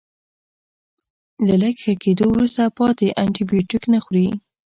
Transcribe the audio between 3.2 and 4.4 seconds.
انټي بیوټیک نه خوري.